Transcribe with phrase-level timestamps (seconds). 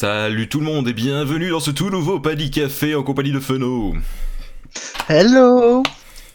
[0.00, 3.38] Salut tout le monde et bienvenue dans ce tout nouveau Paddy Café en compagnie de
[3.38, 3.94] Feno.
[5.10, 5.82] Hello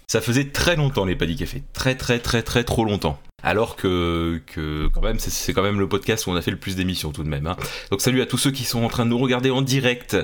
[0.05, 3.19] Ça faisait très longtemps les Paddy Café, très très très très trop longtemps.
[3.41, 6.59] Alors que, que quand même, c'est quand même le podcast où on a fait le
[6.59, 7.47] plus d'émissions tout de même.
[7.47, 7.57] Hein.
[7.89, 10.15] Donc salut à tous ceux qui sont en train de nous regarder en direct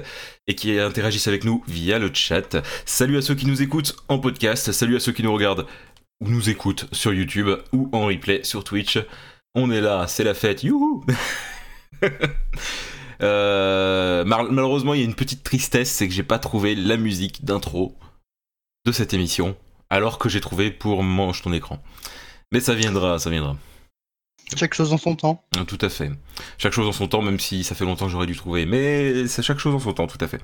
[0.45, 2.57] et qui interagissent avec nous via le chat.
[2.85, 4.71] Salut à ceux qui nous écoutent en podcast.
[4.71, 5.65] Salut à ceux qui nous regardent
[6.19, 8.99] ou nous écoutent sur YouTube ou en replay sur Twitch.
[9.55, 11.03] On est là, c'est la fête, youhou
[13.21, 17.45] euh, Malheureusement, il y a une petite tristesse, c'est que j'ai pas trouvé la musique
[17.45, 17.95] d'intro
[18.85, 19.55] de cette émission,
[19.89, 21.81] alors que j'ai trouvé pour Mange ton écran.
[22.51, 23.55] Mais ça viendra, ça viendra.
[24.57, 25.43] Chaque chose en son temps.
[25.57, 26.11] Ah, tout à fait.
[26.57, 28.65] Chaque chose en son temps, même si ça fait longtemps que j'aurais dû trouver.
[28.65, 30.41] Mais c'est chaque chose en son temps, tout à fait.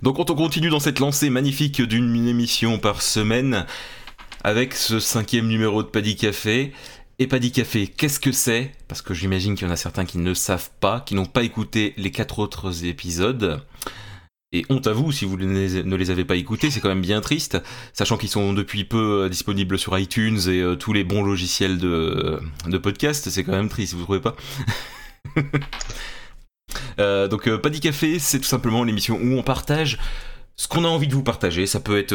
[0.00, 3.66] Donc on continue dans cette lancée magnifique d'une émission par semaine
[4.44, 6.72] avec ce cinquième numéro de Paddy Café.
[7.22, 8.72] Et Paddy Café, qu'est-ce que c'est?
[8.88, 11.44] Parce que j'imagine qu'il y en a certains qui ne savent pas, qui n'ont pas
[11.44, 13.64] écouté les quatre autres épisodes.
[14.50, 17.20] Et honte à vous si vous ne les avez pas écoutés, c'est quand même bien
[17.20, 21.22] triste, sachant qu'ils sont depuis peu euh, disponibles sur iTunes et euh, tous les bons
[21.22, 24.34] logiciels de, de podcast, c'est quand même triste, vous trouvez pas?
[26.98, 29.98] Euh, Donc Paddy Café, c'est tout simplement l'émission où on partage
[30.62, 31.66] ce qu'on a envie de vous partager.
[31.66, 32.14] Ça peut être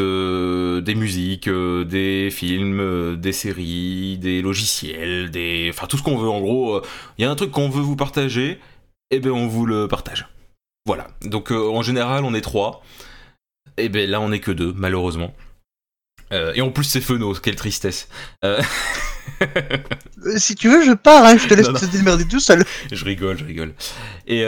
[0.80, 5.68] des musiques, des films, des séries, des logiciels, des...
[5.70, 6.80] Enfin tout ce qu'on veut en gros.
[7.18, 8.58] Il y a un truc qu'on veut vous partager,
[9.10, 10.26] et eh bien on vous le partage.
[10.88, 11.08] Voilà.
[11.20, 12.82] Donc euh, en général, on est trois.
[13.76, 15.34] Et eh ben là, on est que deux, malheureusement.
[16.32, 18.08] Euh, et en plus, c'est Feno, quelle tristesse.
[18.42, 18.60] Euh,
[20.36, 22.64] si tu veux, je pars, hein, je te laisse te démerder tout seul.
[22.90, 23.74] Je rigole, je rigole.
[24.26, 24.44] Et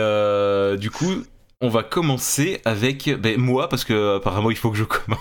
[0.79, 1.25] du coup,
[1.61, 5.21] on va commencer avec ben, moi, parce que apparemment, il faut que je commence.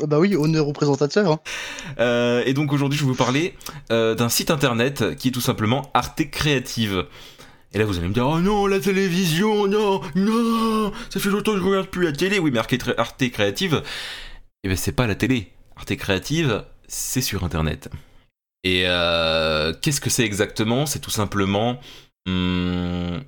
[0.00, 1.38] Ah bah oui, honneur au présentateur.
[1.98, 2.42] Hein.
[2.46, 3.54] et donc aujourd'hui, je vais vous parler
[3.88, 7.06] d'un site internet qui est tout simplement Arte Créative.
[7.74, 11.52] Et là, vous allez me dire, oh non, la télévision, non, non, ça fait longtemps
[11.52, 12.38] que je regarde plus la télé.
[12.38, 13.82] Oui, mais Arte Créative,
[14.62, 15.52] eh ben, c'est pas la télé.
[15.76, 17.88] Arte Créative, c'est sur Internet.
[18.62, 20.86] Et euh, qu'est-ce que c'est exactement?
[20.86, 21.80] C'est tout simplement...
[22.26, 23.18] Hmm,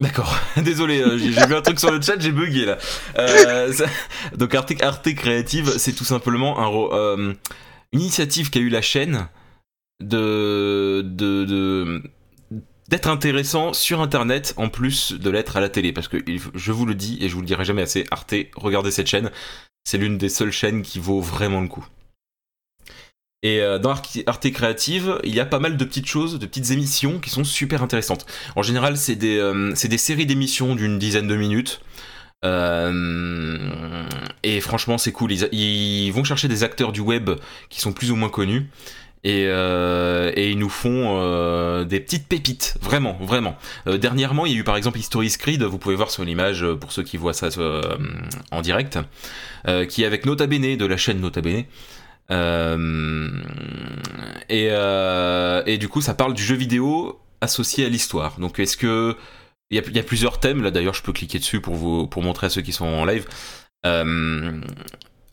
[0.00, 2.78] d'accord, désolé, euh, j'ai vu un truc sur le chat, j'ai bugué là.
[3.18, 3.72] Euh,
[4.36, 7.34] donc Arte, Arte Créative, c'est tout simplement un,
[7.92, 9.28] une initiative qu'a eu la chaîne
[10.00, 12.02] de, de
[12.88, 15.92] d'être intéressant sur internet en plus de l'être à la télé.
[15.92, 16.18] Parce que
[16.54, 19.30] je vous le dis et je vous le dirai jamais assez Arte regardez cette chaîne.
[19.84, 21.86] C'est l'une des seules chaînes qui vaut vraiment le coup
[23.44, 26.70] et euh, dans Arte Créative, il y a pas mal de petites choses, de petites
[26.70, 28.24] émissions qui sont super intéressantes.
[28.56, 31.82] En général, c'est des, euh, séries d'émissions d'une dizaine de minutes.
[32.46, 34.06] Euh,
[34.42, 35.32] et franchement, c'est cool.
[35.52, 37.30] Ils, vont chercher des acteurs du web
[37.68, 38.66] qui sont plus ou moins connus.
[39.24, 43.56] Et, ils nous font des petites pépites, vraiment, vraiment.
[43.86, 46.92] Dernièrement, il y a eu par exemple History Creed, vous pouvez voir sur l'image pour
[46.92, 47.48] ceux qui voient ça
[48.50, 48.98] en direct,
[49.88, 51.64] qui est avec Nota Bene de la chaîne Nota Bene.
[54.48, 54.66] Et,
[55.66, 58.38] et, du coup, ça parle du jeu vidéo associé à l'histoire.
[58.38, 59.16] Donc, est-ce que
[59.70, 62.46] il y, a, plusieurs thèmes là d'ailleurs je peux cliquer dessus pour vous pour montrer
[62.46, 63.26] à ceux qui sont en live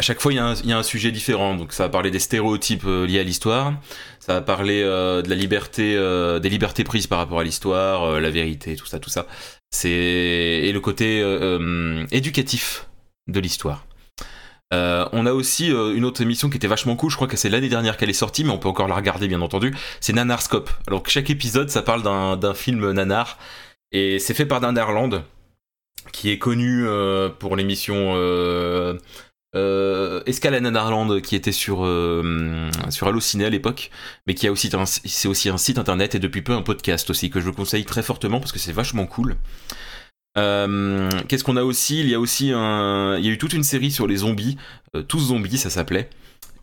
[0.01, 1.53] à chaque fois, il y, a un, sujet différent.
[1.53, 3.75] Donc, ça va parler des stéréotypes euh, liés à l'histoire.
[4.19, 8.19] Ça va parler euh, de la liberté, euh, des libertés prises par rapport à l'histoire,
[8.19, 9.27] la vérité, tout ça, tout ça.
[9.69, 11.19] C'est et le côté
[12.11, 12.87] éducatif
[13.27, 13.85] de l'histoire.
[14.71, 17.09] On a aussi une autre émission qui était vachement cool.
[17.09, 19.27] Je crois que c'est l'année dernière qu'elle est sortie, mais on peut encore la regarder,
[19.27, 19.75] bien entendu.
[19.99, 20.69] C'est Nanarscope.
[20.87, 23.37] Alors, chaque épisode, ça parle d'un film nanar.
[23.91, 25.23] Et c'est fait par Nanarland,
[26.13, 26.85] qui est connu
[27.39, 28.15] pour l'émission
[29.53, 33.91] euh, Escalade Nanarland qui était sur euh, sur Allociné à l'époque,
[34.25, 34.69] mais qui a aussi
[35.05, 38.01] c'est aussi un site internet et depuis peu un podcast aussi que je conseille très
[38.01, 39.35] fortement parce que c'est vachement cool.
[40.37, 41.99] Euh, Qu'est-ce qu'on a aussi?
[41.99, 44.57] Il y a aussi un, il y a eu toute une série sur les zombies,
[44.95, 46.09] euh, tous zombies ça s'appelait,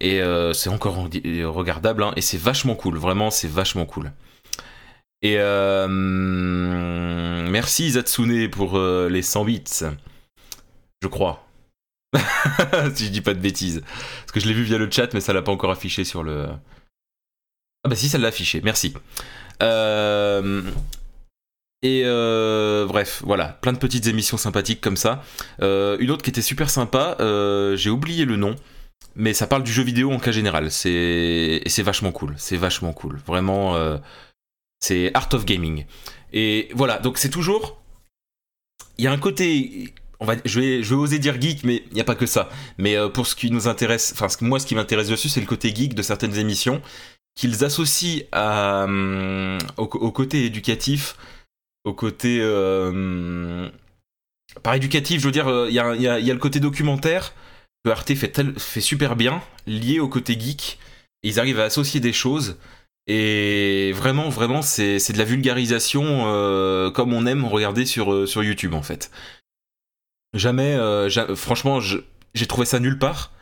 [0.00, 4.12] et euh, c'est encore regardable hein, et c'est vachement cool, vraiment c'est vachement cool.
[5.20, 5.36] Et
[7.50, 9.64] merci Zatsune pour les 100 bits,
[11.02, 11.44] je crois.
[12.94, 13.82] si je dis pas de bêtises.
[14.20, 16.22] Parce que je l'ai vu via le chat, mais ça l'a pas encore affiché sur
[16.22, 16.46] le.
[17.84, 18.94] Ah bah si, ça l'a affiché, merci.
[19.62, 20.62] Euh,
[21.82, 25.22] et euh, bref, voilà, plein de petites émissions sympathiques comme ça.
[25.62, 27.16] Euh, une autre qui était super sympa,
[27.76, 28.56] j'ai oublié le nom,
[29.14, 30.70] mais ça parle du jeu vidéo en cas général.
[30.70, 30.90] C'est
[31.64, 33.76] et c'est vachement cool, c'est vachement cool, vraiment.
[34.80, 35.86] c'est Art of Gaming.
[36.32, 37.80] Et voilà, donc c'est toujours.
[38.98, 39.92] Il y a un côté
[40.24, 42.48] va, je vais, je vais oser dire geek, mais il n'y a pas que ça.
[42.78, 45.46] Mais euh, pour ce qui nous intéresse, enfin moi, ce qui m'intéresse dessus, c'est le
[45.46, 46.82] côté geek de certaines émissions
[47.34, 51.16] qu'ils associent euh, au, côté éducatif
[51.84, 53.68] au côté euh,
[54.62, 57.34] par éducatif, je veux dire, il y a, y, a, le côté documentaire
[57.84, 60.78] que Arte fait, fait super bien, lié au côté geek.
[61.22, 62.56] Ils arrivent à associer des choses.
[63.08, 68.82] Et vraiment, vraiment, c'est de la vulgarisation euh, comme on aime regarder sur, YouTube en
[68.82, 69.10] fait.
[70.34, 73.32] Jamais, euh, franchement, j'ai trouvé ça nulle part,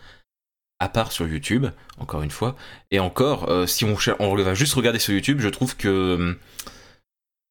[0.79, 1.67] à part sur YouTube,
[1.99, 2.55] encore une fois.
[2.93, 6.39] Et encore, euh, si on, on, va juste regarder sur YouTube, je trouve que,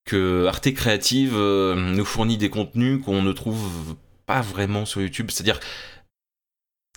[0.06, 5.30] que Arte Créative euh, nous fournit des contenus qu'on ne trouve pas vraiment sur YouTube.
[5.32, 5.60] C'est-à-dire,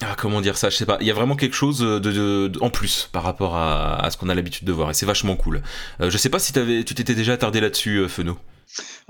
[0.01, 0.99] ah, comment dire ça, je sais pas.
[1.01, 4.29] Il y a vraiment quelque chose de, de, en plus par rapport à, ce qu'on
[4.29, 5.63] a l'habitude de voir, et c'est vachement cool.
[6.01, 8.39] Euh, je sais pas si tu t'étais déjà attardé là-dessus, euh, Feno.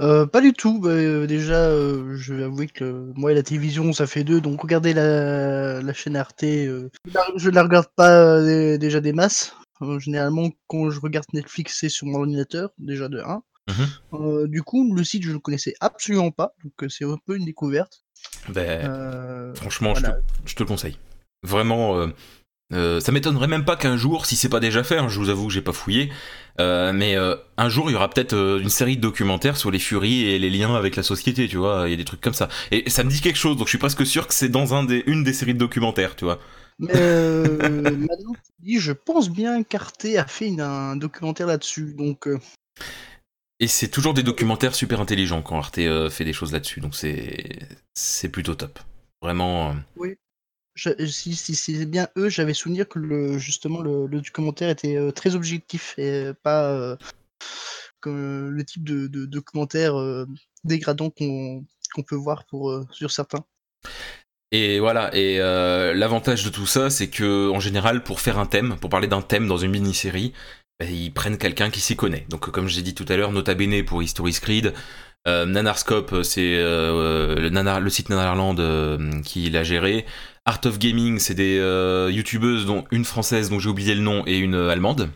[0.01, 0.81] Euh, pas du tout.
[0.81, 4.41] Bah, euh, déjà, je vais avouer que moi et la télévision, ça fait deux.
[4.41, 6.89] Donc, regarder la, la chaîne Arte, je
[7.49, 8.41] ne la regarde pas
[8.79, 9.55] déjà des masses.
[9.99, 13.43] généralement, quand je regarde Netflix, c'est sur mon ordinateur, déjà de 1.
[13.69, 14.49] Mhm.
[14.49, 16.55] du coup, le site, je ne le connaissais absolument pas.
[16.65, 18.03] Donc, c'est un peu une découverte.
[18.49, 20.19] Ben, franchement, voilà.
[20.19, 20.99] je, te, je, te, le conseille.
[21.43, 22.09] Vraiment,
[22.73, 25.31] euh, ça m'étonnerait même pas qu'un jour, si c'est pas déjà fait, hein, je vous
[25.31, 26.11] avoue que j'ai pas fouillé,
[26.61, 29.71] euh, mais euh, un jour il y aura peut-être euh, une série de documentaires sur
[29.71, 32.21] les furies et les liens avec la société, tu vois, il y a des trucs
[32.21, 32.49] comme ça.
[32.71, 34.85] Et ça me dit quelque chose, donc je suis presque sûr que c'est dans un
[34.85, 36.39] des, une des séries de documentaires, tu vois.
[36.79, 38.35] Mais maintenant
[38.67, 42.29] je pense bien qu'Arte a fait une, un documentaire là-dessus, donc.
[43.61, 47.59] Et c'est toujours des documentaires super intelligents quand Arte fait des choses là-dessus, donc c'est
[47.95, 48.79] c'est plutôt top.
[49.21, 49.75] Vraiment.
[49.97, 50.17] Oui
[50.79, 54.97] je, si, si c'est bien eux, j'avais souvenir que le, justement le, le documentaire était
[54.97, 56.97] euh, très objectif et pas euh,
[58.01, 60.25] comme le type de, de documentaire euh,
[60.65, 61.65] dégradant qu'on
[61.95, 63.45] qu peut voir pour, sur certains.
[64.51, 68.77] Et voilà, et l'avantage de tout ça, c'est que en général, pour faire un thème,
[68.81, 70.33] pour parler d'un thème dans une mini-série,
[70.81, 72.27] ils prennent quelqu'un qui s'y connaît.
[72.29, 74.75] Donc, comme j'ai dit tout à l'heure, Nota Bene pour History Screed,
[75.27, 80.07] euh, Nanarscope, c'est euh, le, site Nanarland euh, qui l'a géré.
[80.47, 81.57] Art of Gaming, c'est des
[82.11, 85.11] youtubeuses, dont une française dont j'ai oublié le nom et une allemande.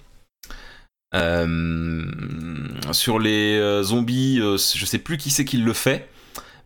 [2.93, 6.11] Sur les zombies, je sais plus qui c'est qui le fait,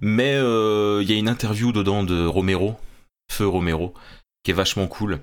[0.00, 2.76] mais il y a une interview dedans de Romero,
[3.30, 3.94] Feu Romero,
[4.42, 5.20] qui est vachement cool.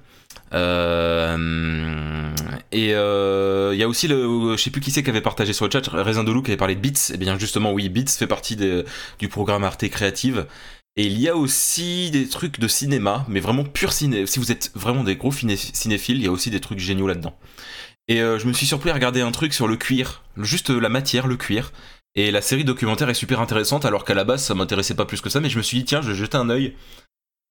[0.53, 2.29] Euh,
[2.71, 5.53] et il euh, y a aussi le, je sais plus qui c'est qui avait partagé
[5.53, 7.13] sur le chat, Raisin de Loup qui avait parlé de Beats.
[7.13, 10.47] Et bien justement, oui, Beats fait partie du programme Arte Créative.
[10.95, 14.27] Et il y a aussi des trucs de cinéma, mais vraiment pur ciné.
[14.27, 17.35] Si vous êtes vraiment des gros cinéphiles, il y a aussi des trucs géniaux là-dedans.
[18.07, 20.89] Et euh, je me suis surpris à regarder un truc sur le cuir, juste la
[20.89, 21.71] matière, le cuir.
[22.15, 25.21] Et la série documentaire est super intéressante, alors qu'à la base ça m'intéressait pas plus
[25.21, 26.75] que ça, mais je me suis dit tiens, je vais jeter un œil.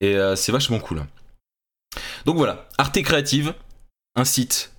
[0.01, 1.03] Et euh, c'est vachement cool.
[2.25, 3.55] Donc voilà, Arte Créative,
[4.15, 4.73] un site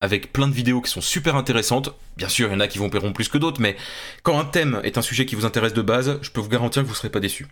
[0.00, 1.94] avec plein de vidéos qui sont super intéressantes.
[2.16, 3.76] Bien sûr, il y en a qui vont paieront plus que d'autres, mais
[4.24, 6.82] quand un thème est un sujet qui vous intéresse de base, je peux vous garantir
[6.82, 7.46] que vous ne serez pas déçus.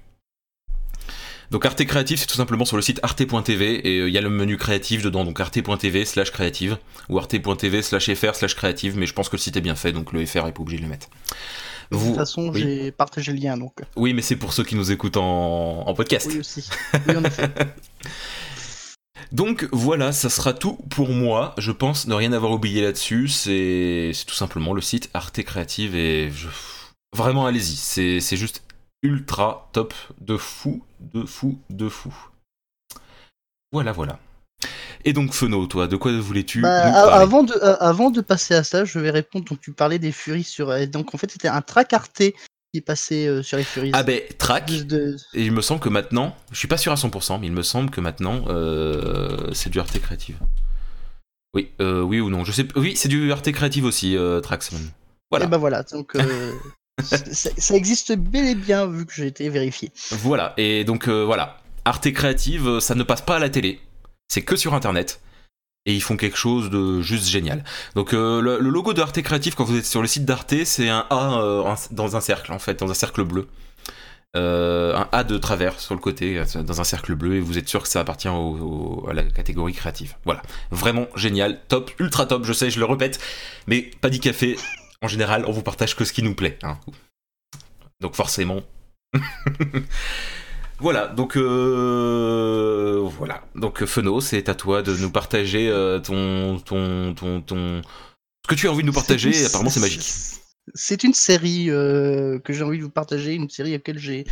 [1.51, 4.21] Donc Arte Créative, c'est tout simplement sur le site arte.tv et il euh, y a
[4.21, 6.79] le menu créatif dedans, donc arte.tv slash créative
[7.09, 9.93] ou arte.tv slash fr slash créative, mais je pense que le site est bien fait,
[9.93, 11.09] donc le fr est pas obligé de le mettre.
[11.91, 12.05] Vous...
[12.05, 12.61] De toute façon, oui.
[12.61, 13.81] j'ai partagé le lien, donc.
[13.97, 16.29] Oui, mais c'est pour ceux qui nous écoutent en, en podcast.
[16.31, 16.69] Oui aussi.
[17.09, 17.51] Oui, en effet.
[19.33, 21.55] Donc voilà, ça sera tout pour moi.
[21.59, 23.29] Je pense ne rien avoir oublié là-dessus.
[23.29, 26.49] C'est tout simplement le site Arte Créative et je...
[27.17, 27.77] vraiment allez-y.
[27.77, 28.63] C'est juste
[29.03, 32.15] ultra top de fou, de fou, de fou.
[33.73, 34.19] Voilà, voilà.
[35.05, 38.65] Et donc Feno, toi, de quoi voulais-tu bah, avant, de, euh, avant de passer à
[38.65, 39.47] ça, je vais répondre.
[39.47, 40.89] Donc tu parlais des furies sur.
[40.89, 42.23] Donc en fait, c'était un track Arte
[42.73, 43.91] qui passé euh, sur les Furies.
[43.95, 44.87] Ah ben, track.
[44.87, 45.17] De...
[45.35, 47.63] Et il me semble que maintenant, je suis pas sûr à 100%, mais il me
[47.63, 50.37] semble que maintenant, euh, c'est du Arte Créative.
[51.55, 52.67] Oui, euh, oui ou non, je sais.
[52.77, 54.71] Oui, c'est du Arte Créative aussi, euh, Trax.
[55.31, 55.47] Voilà.
[55.47, 56.17] Et ben voilà, donc
[57.03, 59.93] ça existe bel et bien vu que j'ai été vérifié.
[60.11, 63.81] Voilà, et donc voilà, Arte Créative, ça ne passe pas à la télé,
[64.29, 65.21] c'est que sur Internet
[65.87, 67.65] et ils font quelque chose de juste génial.
[67.95, 70.65] Donc euh, le, le, logo de Arte Créatif quand vous êtes sur le site d'Arte,
[70.65, 73.49] c'est un A euh, dans un cercle en fait, dans un cercle bleu.
[74.37, 77.69] Euh, un A de travers sur le côté, dans un cercle bleu, et vous êtes
[77.69, 80.15] sûr que ça appartient à la catégorie créative.
[80.25, 83.19] Voilà, vraiment génial, top, ultra top, je sais, je le répète,
[83.67, 84.57] mais pas dit café,
[85.03, 86.59] en général, on vous partage que ce qui nous plaît.
[86.63, 86.79] Hein.
[88.01, 88.63] Donc forcément...
[90.81, 93.43] Voilà, donc euh, voilà.
[93.55, 97.83] Donc Feno, c'est à toi de nous partager euh, ton, ton, ton, ton,
[98.45, 99.45] ce que tu as envie de nous partager.
[99.45, 100.40] Apparemment, c'est magique.
[100.75, 104.25] C'est une série euh, que j'ai envie de vous partager, une série à laquelle j'ai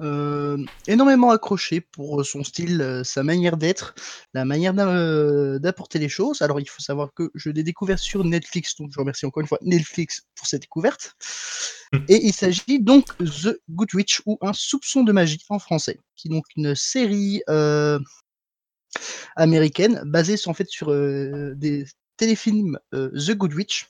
[0.00, 3.94] euh, énormément accroché pour son style, euh, sa manière d'être,
[4.34, 6.42] la manière d'apporter les choses.
[6.42, 9.46] Alors il faut savoir que je l'ai découvert sur Netflix, donc je remercie encore une
[9.46, 11.14] fois Netflix pour cette découverte.
[11.92, 11.98] Mmh.
[12.08, 16.28] Et il s'agit donc The Good Witch ou Un soupçon de magie en français, qui
[16.28, 17.42] est donc une série
[19.36, 23.88] américaine basée en fait sur des téléfilms The Good Witch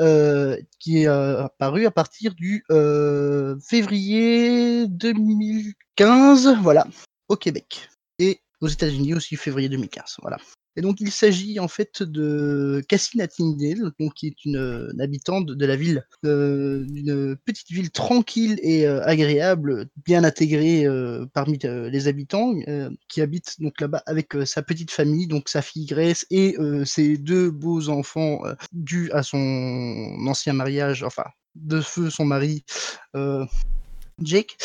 [0.00, 6.86] euh, qui est euh, apparu à partir du euh, février 2015, voilà,
[7.28, 7.88] au Québec.
[8.18, 10.38] Et aux États-Unis aussi février 2015, voilà.
[10.76, 15.66] Et donc il s'agit en fait de Cassie Nightingale, donc qui est une, habitante de
[15.66, 22.08] la ville, euh, d'une petite ville tranquille et euh, agréable, bien intégrée euh, parmi les
[22.08, 22.54] habitants,
[23.08, 27.50] qui habite donc là-bas avec sa petite famille, donc sa fille Grace et ses deux
[27.50, 28.40] beaux enfants
[28.72, 29.38] dus à son
[30.26, 32.64] ancien mariage, enfin de feu son mari
[34.20, 34.56] Jake.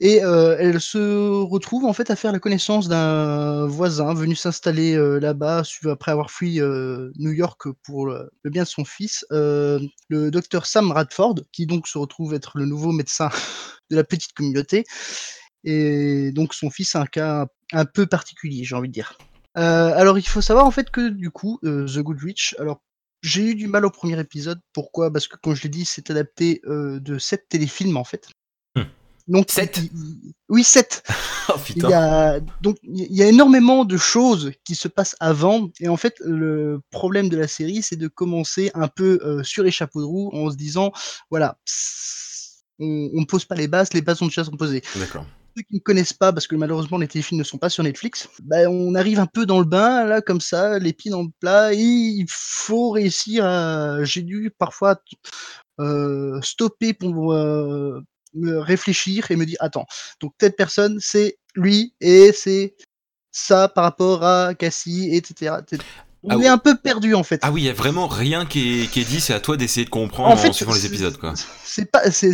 [0.00, 4.94] Et euh, elle se retrouve en fait à faire la connaissance d'un voisin venu s'installer
[4.94, 10.30] euh, là-bas après avoir fui euh, New York pour le, bien de son fils, le
[10.30, 13.28] docteur Sam Radford, qui donc se retrouve être le nouveau médecin
[13.90, 14.84] de la petite communauté.
[15.62, 19.16] Et donc son fils a un cas un peu particulier, j'ai envie de dire.
[19.54, 22.82] alors il faut savoir en fait que du coup, The Good Witch, alors
[23.22, 24.60] j'ai eu du mal au premier épisode.
[24.74, 25.10] Pourquoi?
[25.10, 28.28] Parce que, comme je l'ai dit, c'est adapté de sept téléfilms en fait.
[29.26, 29.80] Donc 7
[30.48, 31.02] Oui, 7
[31.48, 35.70] oh, il y a donc il y a énormément de choses qui se passent avant
[35.80, 39.64] et en fait le problème de la série c'est de commencer un peu euh, sur
[39.64, 40.92] les chapeaux de roue en se disant
[41.30, 41.56] voilà
[42.78, 44.82] on, ne pose pas les bases, les bases sont déjà sont posées.
[44.96, 45.24] D'accord.
[45.56, 48.28] Ceux qui ne connaissent pas, parce que malheureusement les téléfilms ne sont pas sur Netflix,
[48.42, 51.28] bah, on arrive un peu dans le bain, là, comme ça, les pieds dans le
[51.38, 54.02] plat, et il faut réussir à.
[54.02, 55.00] J'ai dû parfois
[55.78, 58.00] euh, stopper pour, euh,
[58.34, 59.86] me réfléchir et me dire attends,
[60.20, 62.74] donc telle personne c'est lui et c'est
[63.30, 65.56] ça par rapport à Cassie, etc.
[66.26, 67.40] On ah est un peu perdu en fait.
[67.42, 69.58] Ah oui, il y a vraiment rien qui est, qui est dit, c'est à toi
[69.58, 71.34] d'essayer de comprendre en, fait, suivant les épisodes quoi.
[71.64, 72.32] C'est pas, c'est,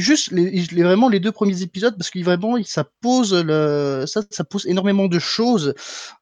[0.00, 4.44] juste les, vraiment les deux premiers épisodes parce que vraiment ça pose le, ça, ça
[4.44, 5.74] pose énormément de choses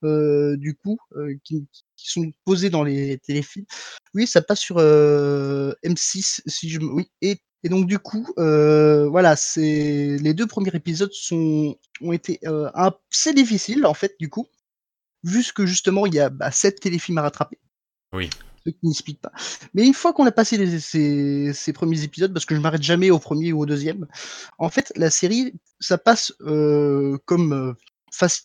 [0.02, 3.66] euh, du coup euh, qui, qui, sont posées dans les téléfilms.
[4.14, 9.08] Oui, ça passe sur euh, M6 si je, oui et et donc du coup, euh,
[9.08, 14.28] voilà, c'est les deux premiers épisodes sont ont été euh, assez difficiles en fait du
[14.30, 14.46] coup,
[15.24, 17.58] vu que justement il y a bah, sept téléfilms à rattraper.
[18.12, 18.30] Oui.
[18.66, 19.32] Ce qui n'explique pas.
[19.72, 22.82] Mais une fois qu'on a passé les, ces, ces, premiers épisodes, parce que je m'arrête
[22.82, 24.06] jamais au premier ou au deuxième,
[24.58, 27.74] en fait la série ça passe euh, comme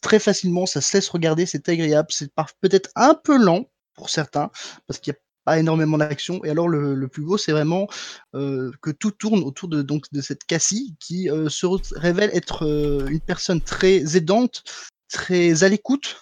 [0.02, 2.32] très facilement, ça se laisse regarder, c'est agréable, c'est
[2.62, 4.52] peut-être un peu lent pour certains,
[4.88, 6.44] parce qu'il y a pas énormément d'action.
[6.44, 7.88] Et alors le, plus beau, c'est vraiment
[8.34, 12.66] euh, que tout tourne autour de donc de cette Cassie qui euh, se révèle être
[12.66, 14.64] euh, une personne très aidante,
[15.08, 16.18] très à l'écoute,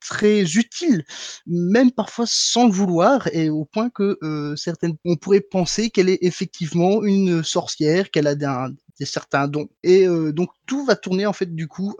[0.00, 1.04] très utile,
[1.46, 4.18] même parfois sans le vouloir, et au point que
[4.56, 8.46] certaines, on pourrait penser qu'elle est effectivement une sorcière, qu'elle a des,
[9.00, 9.68] des certains dons.
[9.82, 11.96] Et donc tout va tourner en fait du coup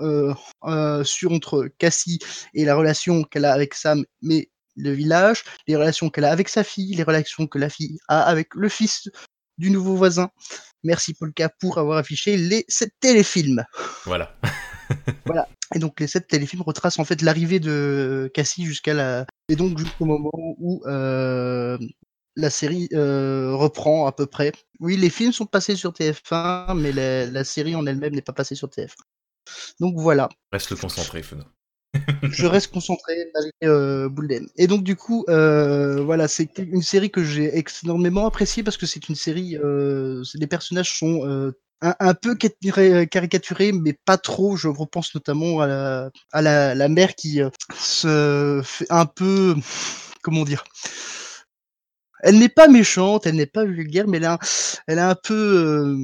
[1.02, 2.20] sur entre Cassie
[2.54, 6.48] et la relation qu'elle a avec Sam, mais le village, les relations qu'elle a avec
[6.48, 9.08] sa fille, les relations que la fille a avec le fils
[9.58, 10.30] du nouveau voisin.
[10.84, 13.64] Merci Polka pour avoir affiché les sept téléfilms.
[14.04, 14.36] Voilà.
[15.26, 15.48] voilà.
[15.74, 19.78] Et donc les sept téléfilms retracent en fait l'arrivée de Cassie jusqu'à la et donc
[19.78, 21.78] jusqu'au moment où euh,
[22.36, 24.52] la série euh, reprend à peu près.
[24.78, 28.54] Oui, les films sont passés sur TF1, mais la, série en elle-même n'est pas passée
[28.54, 28.94] sur TF1.
[29.80, 30.28] Donc voilà.
[30.52, 31.44] Reste le concentré, Fena
[32.22, 34.08] je reste concentré malgré euh,
[34.56, 38.86] Et donc du coup, euh, voilà, c'est une série que j'ai énormément appréciée parce que
[38.86, 44.56] c'est une série, euh, les personnages sont euh, un, peu caricaturés, mais pas trop.
[44.56, 46.42] Je repense notamment à la, à
[46.74, 49.54] la, mère qui euh, se fait un peu,
[50.22, 50.64] comment dire.
[52.22, 54.38] Elle n'est pas méchante, elle n'est pas vulgaire, mais elle a,
[54.86, 55.94] elle a un peu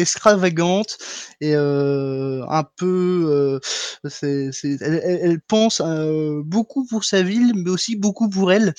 [0.00, 0.98] extravagante
[1.40, 3.60] et euh, un peu
[4.04, 8.74] euh, c'est, elle, elle, pense euh, beaucoup pour sa ville mais aussi beaucoup pour elle.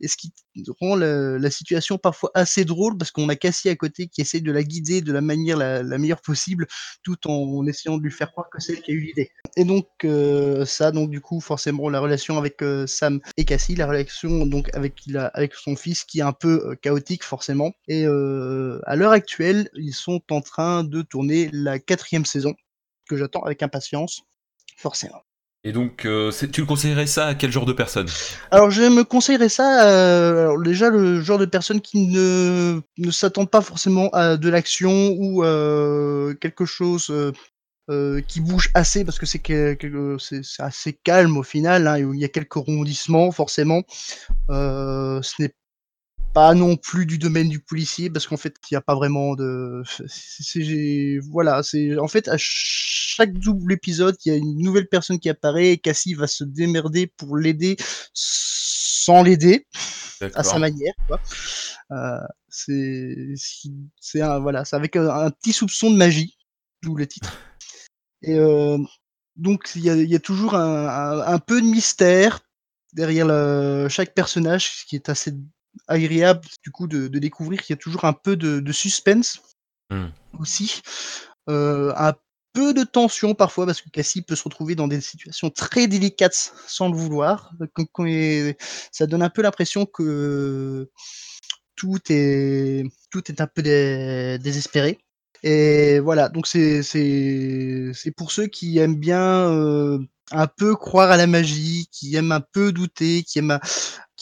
[0.00, 0.32] Et ce qui
[0.80, 4.52] rend la, situation parfois assez drôle parce qu'on a Cassie à côté qui essaie de
[4.52, 6.66] la guider de la manière la, meilleure possible
[7.02, 9.30] tout en essayant de lui faire croire que c'est elle qui a eu l'idée.
[9.56, 13.74] Et donc euh, ça, donc du coup forcément la relation avec euh, Sam et Cassie,
[13.74, 14.94] la relation donc avec,
[15.34, 17.72] avec son fils qui est un peu euh, chaotique forcément.
[17.88, 22.54] Et à l'heure actuelle, ils sont en train de tourner la quatrième saison
[23.08, 24.22] que j'attends avec impatience,
[24.76, 25.25] forcément.
[25.66, 28.06] Et donc, euh, tu le conseillerais ça à quel genre de personne?
[28.52, 33.10] Alors je me conseillerais ça, euh, alors déjà le genre de personne qui ne, ne
[33.10, 37.12] s'attend pas forcément à de l'action ou euh, quelque chose
[38.28, 39.42] qui bouge assez parce que c'est
[40.60, 43.82] assez calme au final, hein, il y a quelques rebondissements forcément.
[44.48, 45.52] Ce n'est
[46.36, 49.34] pas non plus du domaine du policier parce qu'en fait il n'y a pas vraiment
[49.34, 54.86] de c'est- voilà c'est en fait à chaque double épisode il y a une nouvelle
[54.86, 57.76] personne qui apparaît et Cassie va se démerder pour l'aider
[58.12, 59.66] sans l'aider
[60.34, 61.18] à sa manière quoi.
[61.92, 63.16] Euh, c'est
[63.98, 66.36] c'est un voilà c'est avec un, un petit soupçon de magie
[66.82, 67.32] d'où le titre
[68.20, 68.76] et euh,
[69.36, 72.40] donc il y a, il y a toujours un, un, un peu de mystère
[72.92, 75.32] derrière le- chaque personnage, ce qui est assez
[75.88, 79.40] agréable du coup de, de découvrir qu'il y a toujours un peu de, de suspense
[79.88, 80.06] Hmm.
[80.40, 80.82] aussi,
[81.48, 82.12] euh, un
[82.52, 86.52] peu de tension parfois parce que Cassie peut se retrouver dans des situations très délicates
[86.66, 87.52] sans le vouloir.
[88.90, 90.90] Ça donne un peu l'impression que
[91.76, 94.98] tout est tout est un peu dé- désespéré.
[95.48, 96.82] Et voilà, donc c'est
[98.16, 100.00] pour ceux qui aiment bien euh,
[100.32, 103.60] un peu croire à la magie, qui aiment un peu douter, qui aiment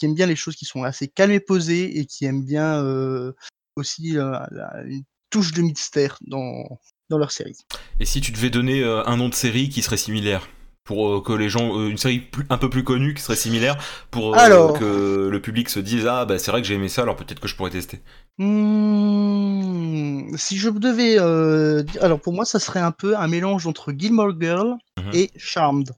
[0.03, 3.33] bien les choses qui sont assez calmes et posées et qui aiment bien euh,
[3.75, 4.37] aussi euh,
[4.85, 5.01] une
[5.31, 6.79] touche de mystère dans
[7.09, 7.57] dans leur série.
[7.99, 10.47] Et si tu devais donner un nom de série qui serait similaire?
[10.85, 13.35] Pour euh, que les gens, euh, une série plus- un peu plus connue qui serait
[13.35, 13.75] similaire,
[14.11, 14.79] pour euh, Alors.
[14.79, 17.39] que le public se dise ah bah c'est vrai que j'ai aimé ça, alors peut-être
[17.39, 17.99] que je pourrais tester.
[18.37, 23.91] Hmm, si je devais euh, alors pour moi ça serait un peu un mélange entre
[23.97, 25.11] Gilmore Girl Mhm.
[25.13, 25.89] et Charmed.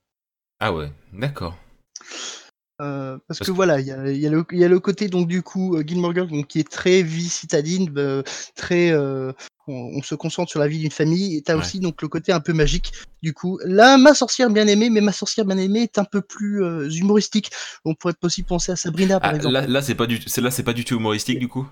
[0.59, 1.55] Ah ouais, d'accord.
[2.79, 4.67] Euh, parce, Parce que que- voilà, il y a, y, a le- il y a
[4.67, 8.21] le côté donc du coup Gilmore Girls donc qui est très vie citadine, euh,
[8.55, 9.31] très euh,
[9.67, 11.59] on, on se concentre sur la vie d'une famille et t'as Ouais.
[11.61, 12.91] aussi donc le côté un peu magique.
[13.21, 16.21] Du coup, là, ma sorcière bien aimée, mais ma sorcière bien aimée est un peu
[16.21, 17.51] plus euh, humoristique.
[17.85, 19.53] On pourrait aussi penser à Sabrina par Ah, exemple.
[19.53, 21.67] là, là c'est pas du, c'est là c'est pas du tout humoristique du coup?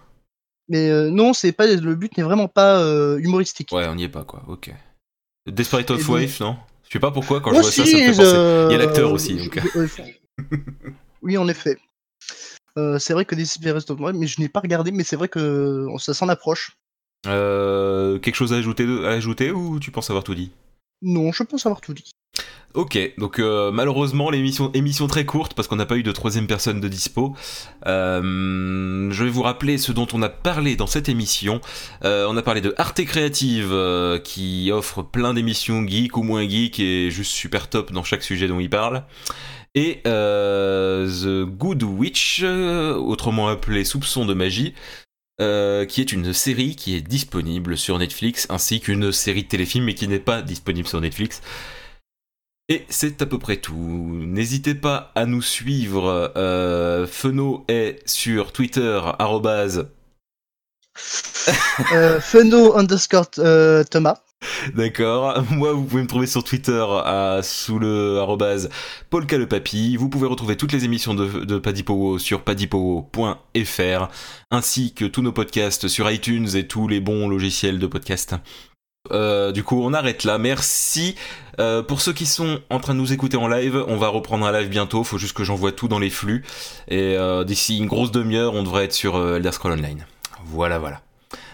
[0.67, 3.69] Mais euh, non, c'est pas le but n'est vraiment pas euh, humoristique.
[3.71, 4.43] Ouais, on n'y est pas quoi.
[4.47, 4.73] Ok.
[5.47, 6.57] Desperate of Wave, non?
[6.87, 8.21] Je sais pas pourquoi quand je vois ça, ça me fait penser.
[8.69, 9.59] Il y a l'acteur aussi, donc.
[11.21, 11.77] oui, en effet.
[12.77, 15.27] Euh, c'est vrai que Desperate of Wave, mais je n'ai pas regardé, mais c'est vrai
[15.29, 16.77] que ça s'en approche.
[17.27, 20.51] Euh, quelque chose à ajouter, à ajouter ou tu penses avoir tout dit
[21.01, 22.11] Non, je pense avoir tout dit.
[22.75, 26.45] Ok, donc euh, malheureusement l'émission émission très courte parce qu'on n'a pas eu de troisième
[26.45, 27.33] personne de dispo.
[27.85, 31.61] Euh, je vais vous rappeler ce dont on a parlé dans cette émission.
[32.03, 33.73] Euh, on a parlé de Arte Créative
[34.25, 38.49] qui offre plein d'émissions geek ou moins geek et juste super top dans chaque sujet
[38.49, 39.03] dont il parle.
[39.73, 44.73] Et The Good Witch, autrement appelé Soupçon de magie,
[45.41, 49.85] euh, qui est une série qui est disponible sur Netflix, ainsi qu'une série de téléfilms
[49.85, 51.41] mais qui n'est pas disponible sur Netflix.
[52.67, 53.75] Et c'est à peu près tout.
[53.75, 56.33] N'hésitez pas à nous suivre.
[56.35, 59.87] Euh, Feno est sur Twitter, arrobase,
[61.91, 64.17] Euh, Feno underscore euh, Thomas.
[64.75, 65.43] D'accord.
[65.51, 68.69] Moi, vous pouvez me trouver sur Twitter à, sous le arrobase
[69.49, 69.95] Papy.
[69.97, 74.07] Vous pouvez retrouver toutes les émissions de, de Padipowo sur padipowo.fr,
[74.51, 78.35] ainsi que tous nos podcasts sur iTunes et tous les bons logiciels de podcast.
[79.11, 80.37] Euh, du coup, on arrête là.
[80.37, 81.15] Merci.
[81.59, 84.45] Euh, pour ceux qui sont en train de nous écouter en live, on va reprendre
[84.45, 85.03] un live bientôt.
[85.03, 86.43] Faut juste que j'envoie tout dans les flux.
[86.87, 90.05] Et euh, d'ici une grosse demi-heure, on devrait être sur Elder Scrolls Online.
[90.45, 91.01] Voilà, voilà.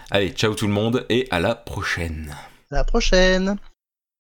[0.10, 2.36] Allez, ciao tout le monde et à la prochaine.
[2.72, 3.58] La prochaine.